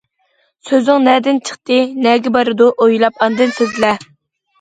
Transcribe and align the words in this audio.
سۆزۈڭ 0.67 1.03
نەدىن 1.07 1.39
چىقتى، 1.49 1.77
نەگە 2.05 2.31
بارىدۇ، 2.37 2.71
ئويلاپ 2.87 3.21
ئاندىن 3.27 3.55
سۆزلە. 3.59 3.93